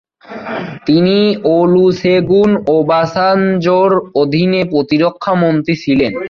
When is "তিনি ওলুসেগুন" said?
0.87-2.49